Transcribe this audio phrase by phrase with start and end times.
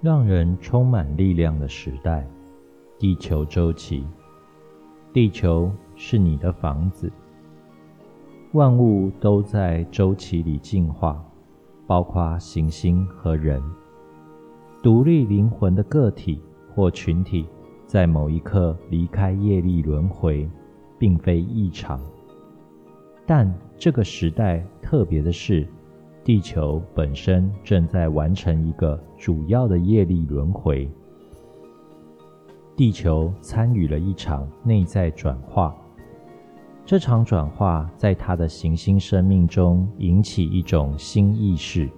[0.00, 2.24] 让人充满力量的时代——
[3.00, 4.06] 地球周期。
[5.12, 7.10] 地球是你的房子，
[8.52, 11.20] 万物都在周期里进化，
[11.84, 13.60] 包括行星和人。
[14.84, 16.40] 独立灵魂的个体
[16.72, 17.44] 或群体，
[17.84, 20.48] 在某一刻离开业力轮回，
[20.96, 22.00] 并非异常。
[23.26, 25.66] 但这个时代特别的是。
[26.28, 30.86] 地球本身正在完成一个主要的业力轮回。
[32.76, 35.74] 地球参与了一场内在转化，
[36.84, 41.88] 这场转化在它的行星生命中引起一种新意识。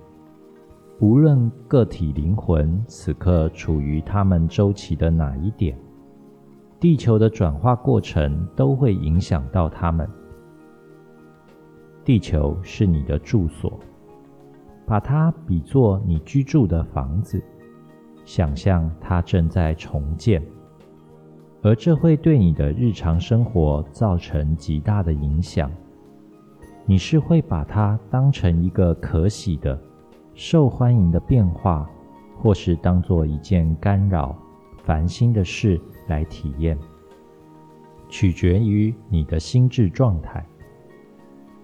[1.00, 5.76] 无论个体灵魂此刻处于他们周期的哪一点，
[6.78, 10.08] 地球的转化过程都会影响到他们。
[12.04, 13.76] 地球是你的住所。
[14.90, 17.40] 把它比作你居住的房子，
[18.24, 20.42] 想象它正在重建，
[21.62, 25.70] 而这会对你的日常生活造成极大的影响。
[26.86, 29.80] 你是会把它当成一个可喜的、
[30.34, 31.88] 受欢迎的变化，
[32.36, 34.36] 或是当做一件干扰、
[34.82, 36.76] 烦心的事来体验，
[38.08, 40.44] 取决于你的心智状态。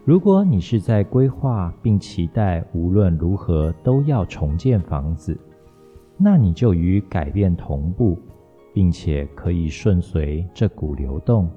[0.06, 5.36] 如果你是在规划并期待无论如何都要重建房子，
[6.16, 8.16] 那你就与改变同步，
[8.72, 11.50] 并且可以顺随这股流动。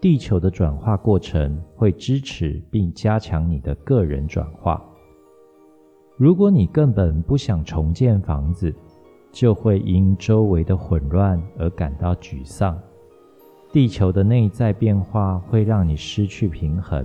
[0.00, 4.80] 地球的转化过程会支持并加强你的个人转化。
[6.16, 8.72] 如果你根本不想重建房子，
[9.32, 12.78] 就会因周围的混乱而感到沮丧。
[13.72, 17.04] 地球的内在变化会让你失去平衡。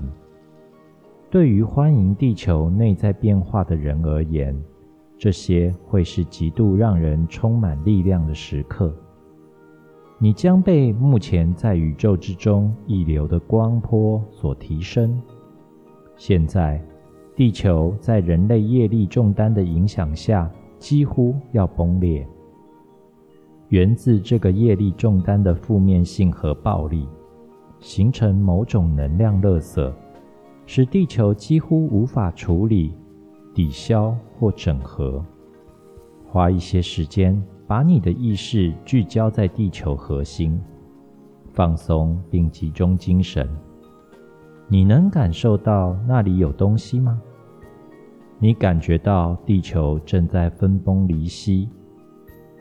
[1.29, 4.57] 对于欢迎地球内在变化的人而言，
[5.17, 8.95] 这些会是极度让人充满力量的时刻。
[10.19, 15.21] 你将被目前在宇宙之中溢流的光波所提升。
[16.15, 16.81] 现在，
[17.35, 22.25] 地球在人类业力重担的影响下，几乎要崩裂。
[23.67, 27.05] 源自这个业力重担的负面性和暴力，
[27.81, 29.93] 形成某种能量垃圾。
[30.69, 32.93] 使地球几乎无法处理、
[33.53, 35.23] 抵消或整合。
[36.25, 40.61] 花一些时间，把你的意识聚焦在地球核心，
[41.53, 43.49] 放松并集中精神。
[44.67, 47.19] 你能感受到那里有东西吗？
[48.37, 51.69] 你感觉到地球正在分崩离析？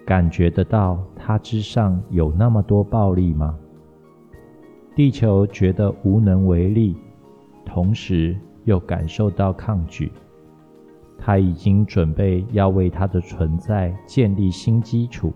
[0.06, 3.58] 感觉得到它之上有那么多暴力吗？
[4.94, 6.96] 地球觉得无能为力。
[7.66, 8.34] 同时
[8.64, 10.10] 又感受到抗拒，
[11.18, 15.32] 他已经准备要为他的存在建立新基础。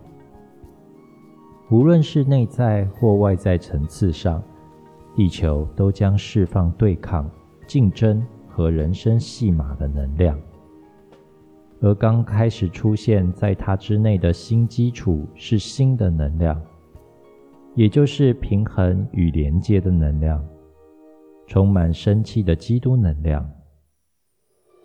[1.69, 4.41] 无论是内在或外在层次上，
[5.13, 7.29] 地球都将释放对抗、
[7.67, 10.39] 竞争和人生戏码的能量。
[11.79, 16.61] 而刚开始出现在它之内的新基础是新的能量，
[17.73, 20.43] 也就是平衡与连接的能量。
[21.51, 23.45] 充满生气的基督能量，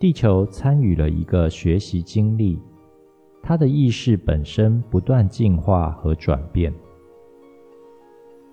[0.01, 2.59] 地球参与了一个学习经历，
[3.41, 6.73] 它的意识本身不断进化和转变，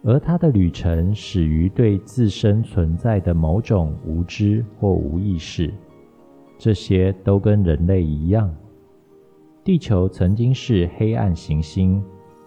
[0.04, 5.74] 而它的旅程始于对自身存在的某种无知或无意识，
[6.56, 8.48] 这些都跟人类一样。
[9.64, 12.00] 地球曾经是黑暗行星，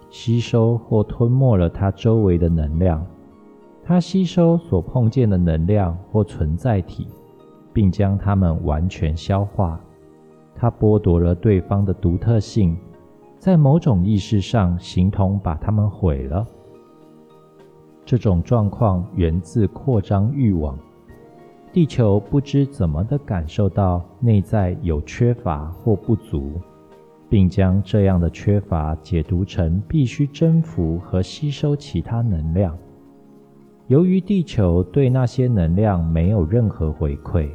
[0.10, 3.06] 吸收或吞没了它周围的能量。
[3.88, 7.08] 它吸收所碰见的能量或存在体，
[7.72, 9.80] 并将它们完全消化。
[10.54, 12.78] 它剥夺了对方的独特性，
[13.40, 16.46] 在某种意识上，形同把它们毁了。
[18.04, 20.78] 这种状况源自扩张欲望。
[21.72, 26.60] 地球不知怎么的感受到内在有缺乏或不足，
[27.30, 32.78] 并将这样的缺乏解读成必须征服和吸收其他能量。
[33.88, 37.50] 由于地球对那些能量没有任何回馈，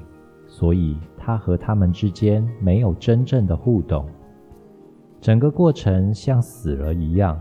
[0.47, 4.07] 所以它和它们之间没有真正的互动。
[5.21, 7.39] 整个过程像死了一样。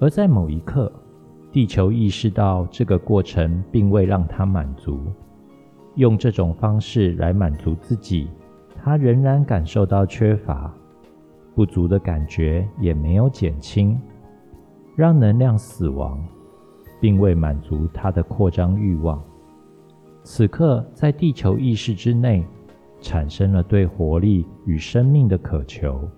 [0.00, 0.92] 而在某一刻，
[1.52, 4.98] 地球意识到这个过程并未让它满足，
[5.94, 8.28] 用这种方式来满足自己，
[8.82, 10.74] 它仍然感受到缺乏、
[11.54, 13.96] 不足的感觉，也没有减轻，
[14.96, 16.20] 让能量死亡。
[17.00, 19.22] 并未满足他的扩张欲望。
[20.22, 22.46] 此刻，在地球意识之内，
[23.00, 26.08] 产生了对活力与生命的渴求。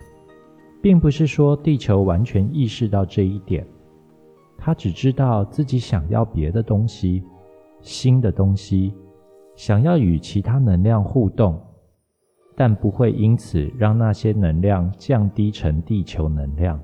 [0.83, 3.65] 并不是说地球完全意识到这一点，
[4.59, 7.23] 他只知道自己想要别的东西，
[7.81, 8.93] 新的东西，
[9.55, 11.57] 想要与其他能量互动，
[12.57, 16.81] 但不会因此让那些能量降低成地球能量。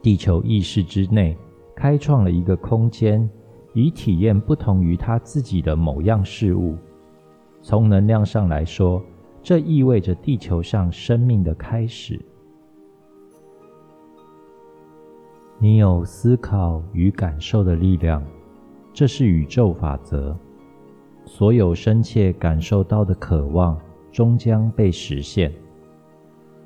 [0.00, 1.36] 地球意识之内
[1.78, 3.30] 开创了一个空间，
[3.72, 6.76] 以体验不同于他自己的某样事物。
[7.62, 9.00] 从能量上来说，
[9.44, 12.20] 这意味着地球上生命的开始。
[15.60, 18.24] 你有思考与感受的力量，
[18.92, 20.36] 这是宇宙法则。
[21.24, 23.78] 所有深切感受到的渴望，
[24.10, 25.52] 终将被实现。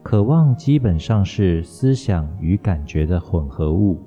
[0.03, 3.99] 渴望基本上是思想与感觉的混合物，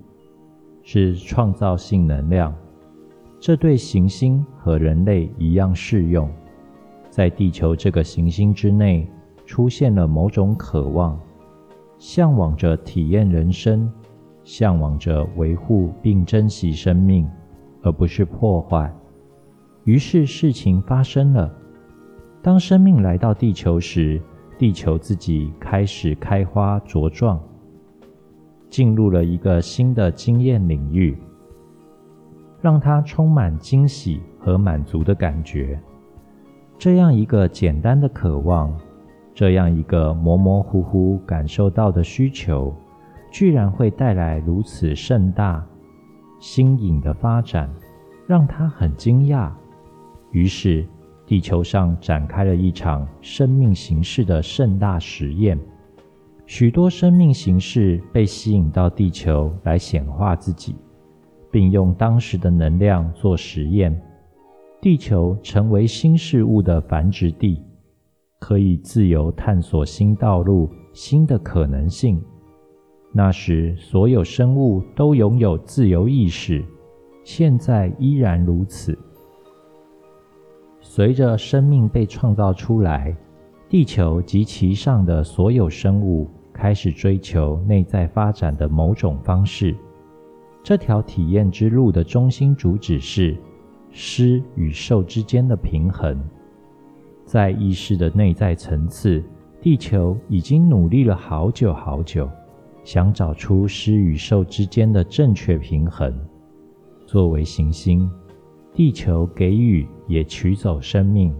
[0.87, 2.55] 是创造性能量。
[3.39, 6.29] 这对行星和人类一样适用。
[7.09, 9.09] 在地球这个行星之内，
[9.45, 11.19] 出现了某种渴望，
[11.97, 13.91] 向往着体验人生，
[14.43, 17.27] 向往着维护并珍惜生命，
[17.81, 18.93] 而不是破坏。
[19.85, 21.51] 于是事情发生了。
[22.43, 24.21] 当生命来到地球时，
[24.57, 27.41] 地球自己开始开花茁壮，
[28.69, 31.17] 进入了一个新的经验领域，
[32.61, 35.79] 让他充满惊喜和满足的感觉。
[36.77, 38.75] 这样一个简单的渴望，
[39.33, 42.73] 这样一个模模糊糊感受到的需求，
[43.31, 45.65] 居然会带来如此盛大、
[46.39, 47.69] 新颖的发展，
[48.27, 49.51] 让他很惊讶。
[50.31, 50.85] 于是。
[51.27, 55.59] 地球上展开了一场生命形式的盛大实验，
[56.47, 60.75] 许多生命形式被吸引到地球来显化自己，
[61.51, 63.99] 并用当时的能量做实验。
[64.79, 67.59] 地球成为新事物的繁殖地，
[68.39, 72.21] 可以自由探索新道路、新的可能性。
[73.11, 76.63] 那时，所有生物都拥有自由意识，
[77.23, 78.95] 现在依然如此。
[80.79, 83.15] 随着生命被创造出来，
[83.75, 89.75] 地球及其上的所有生物开始追求内在发展的某种方式。
[90.63, 93.37] 这条体验之路的中心主旨是
[93.91, 96.17] 施与受之间的平衡。
[97.25, 99.21] 在意识的内在层次，
[99.59, 102.29] 地球已经努力了好久好久，
[102.85, 106.17] 想找出施与受之间的正确平衡。
[107.05, 108.09] 作为行星。
[108.73, 111.35] 地球给予也取走生命，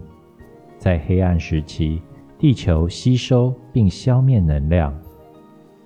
[0.76, 2.02] 在黑暗时期，
[2.38, 4.94] 地球吸收并消灭能量。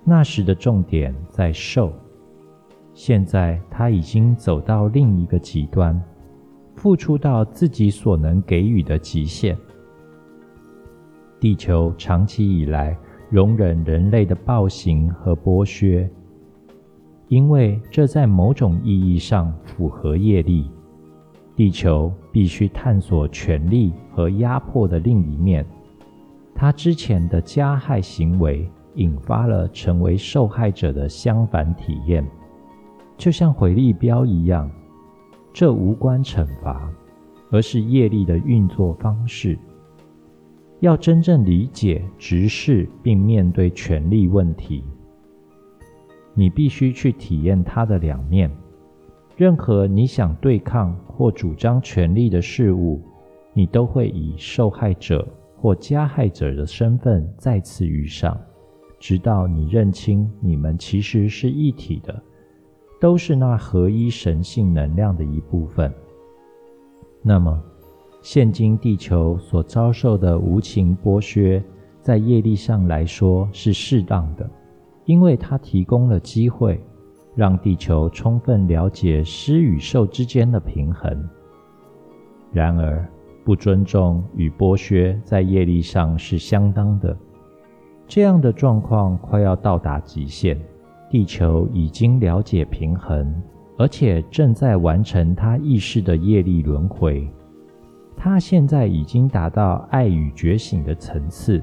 [0.03, 1.93] 那时的重点在受，
[2.93, 5.99] 现在它已经走到另一个极端，
[6.75, 9.55] 付出到自己所能给予的极限。
[11.39, 12.97] 地球长期以来
[13.29, 16.09] 容忍人类的暴行和剥削，
[17.29, 20.69] 因为这在某种意义上符合业力。
[21.55, 25.65] 地球必须探索权力和压迫的另一面。
[26.61, 32.23] 他之前的加害行为引发了成为受害者的相反体验，
[33.17, 34.69] 就像回力镖一样。
[35.51, 36.87] 这无关惩罚，
[37.49, 39.57] 而是业力的运作方式。
[40.81, 44.83] 要真正理解、直视并面对权力问题，
[46.35, 48.51] 你必须去体验它的两面。
[49.35, 53.01] 任何你想对抗或主张权力的事物，
[53.51, 55.27] 你都会以受害者
[55.61, 58.35] 或加害者的身份再次遇上，
[58.99, 62.19] 直到你认清你们其实是一体的，
[62.99, 65.93] 都是那合一神性能量的一部分。
[67.21, 67.63] 那么，
[68.23, 71.63] 现今地球所遭受的无情剥削，
[72.01, 74.49] 在业力上来说是适当的，
[75.05, 76.83] 因为它提供了机会。
[77.33, 81.29] 让地球充分了解施与受之间的平衡。
[82.51, 83.09] 然而，
[83.43, 87.15] 不尊重与剥削在业力上是相当的。
[88.07, 90.59] 这样的状况快要到达极限。
[91.09, 93.35] 地球已经了解平衡，
[93.77, 97.27] 而且正在完成它意识的业力轮回。
[98.15, 101.61] 它现在已经达到爱与觉醒的层次，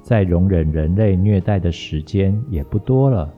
[0.00, 3.30] 在容忍人类虐待的时间也不多了。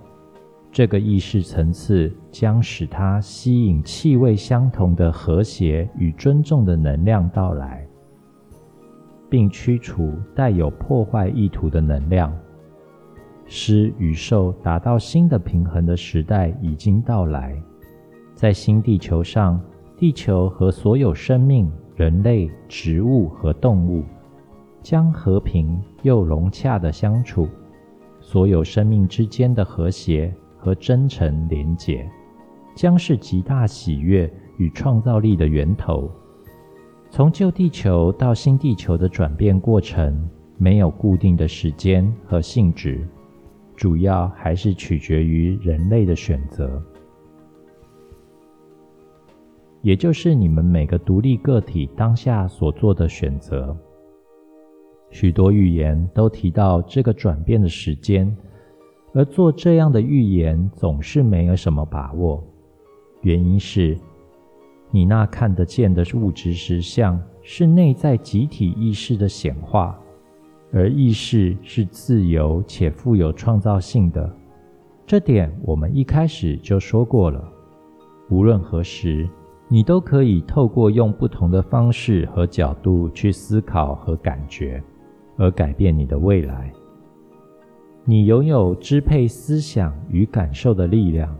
[0.78, 7.84] 这个意识层次将使它吸引气味相同的和谐与尊重的能量到来，
[9.28, 12.32] 并驱除带有破坏意图的能量。
[13.44, 17.60] 施与受达到新的平衡的时代已经到来。
[18.36, 19.60] 在新地球上，
[19.96, 24.04] 地球和所有生命、人类、植物和动物
[24.80, 27.48] 将和平又融洽的相处。
[28.20, 32.06] 所有生命之间的和谐和真诚连结，
[32.74, 36.10] 将是极大喜悦与创造力的源头。
[37.10, 43.06] 从旧地球到新地球的转变过程，没有固定的时间和性质，
[43.74, 46.82] 主要还是取决于人类的选择，
[49.80, 53.74] 也就是你们每个独立个体当下所做的选择。
[55.10, 58.36] 许多预言都提到这个转变的时间，
[59.14, 62.42] 而做这样的预言总是没有什么把握，
[63.22, 63.96] 原因是。
[64.90, 69.98] 你那看得见的物质实相是内在集体意识的显化，
[70.72, 74.34] 而意识是自由且富有创造性的。
[75.06, 77.52] 这点我们一开始就说过了。
[78.30, 79.28] 无论何时，
[79.68, 84.82] 你都可以透过用不同的方式和角度去思考和感觉，
[85.36, 86.72] 而改变你的未来。
[88.08, 91.36] 你拥有支配思想与感受的力量。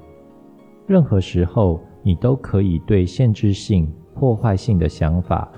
[0.87, 1.81] 任何时候。
[2.01, 5.51] 你都可以对限制性、破坏性的想法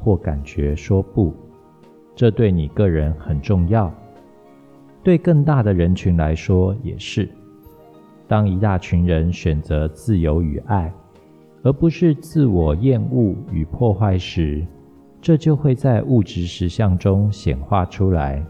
[0.00, 1.32] 或感觉说不，
[2.14, 3.90] 这对你个人很重要，
[5.02, 7.26] 对更大的人群来说也是。
[8.26, 10.92] 当一大群人选择自由与爱，
[11.62, 14.66] 而不是自我厌恶与破坏时，
[15.22, 18.44] 这就会在物质实相中显化出来。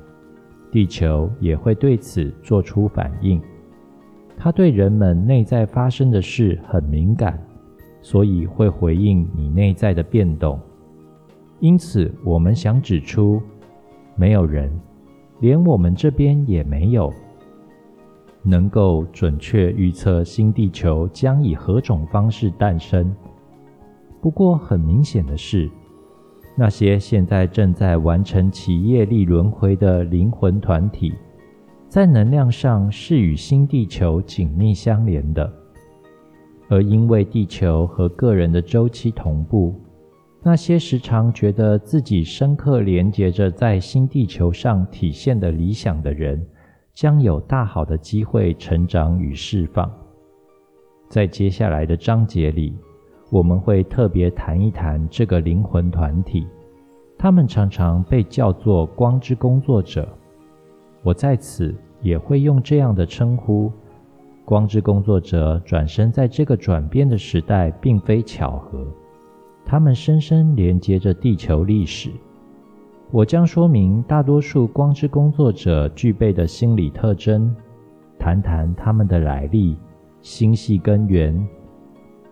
[0.75, 3.41] 地球也会对此做出反应。
[4.37, 7.41] 它对人们内在发生的事很敏感，
[8.03, 10.59] 所以会回应你内在的变动。
[11.61, 13.41] 因此，我们想指出，
[14.17, 14.69] 没有人，
[15.39, 17.09] 连我们这边也没有，
[18.43, 23.15] 能够准确预测新地球将以何种方式诞生。
[24.21, 25.71] 不过，很明显的是，
[26.57, 31.13] 那些现在正在完成其业力轮回的灵魂团体。
[31.89, 35.53] 在能量上是与新地球紧密相连的，
[36.69, 39.75] 而因为地球和个人的周期同步，
[40.43, 46.45] 那些时常觉得自己深刻连接着在新地球上体现的理想的人，
[46.93, 49.89] 将有大好的机会成长与释放。
[51.09, 52.77] 在接下来的章节里，
[53.35, 56.47] 我们会特别谈一谈这个灵魂团体，
[57.19, 60.09] 他们常常被叫做光之工作者。
[61.03, 63.73] 我在此也会用这样的称呼。
[64.45, 68.87] 光之工作者转身在这个转变的时代，并非巧合，
[69.65, 72.13] 他们深深连接着地球历史。
[73.11, 77.53] 我将说明大多数光之工作者具备的心理特征，
[78.17, 79.77] 谈谈他们的来历、
[80.23, 81.45] 星系根源，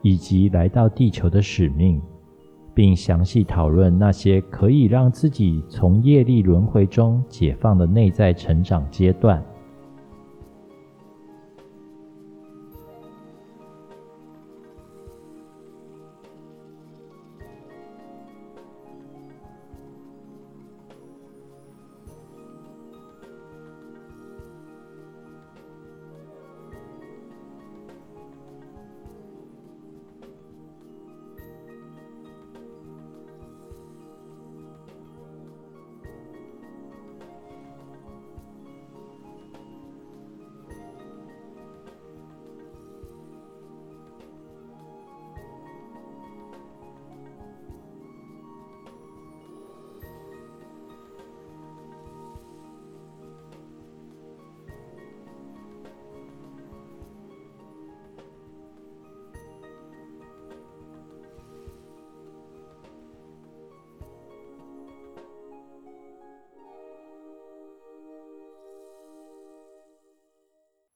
[0.02, 2.00] 以及来到地球的使命。
[2.74, 9.42] 并详细讨论那些可以让自己从业力轮回中解放的内在成长阶段。